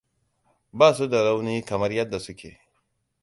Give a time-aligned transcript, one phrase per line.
[0.79, 2.51] Ba su da rauni kamar yadda suke.